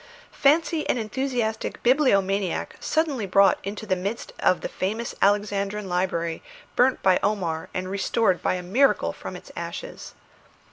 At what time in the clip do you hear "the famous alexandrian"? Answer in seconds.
4.61-5.87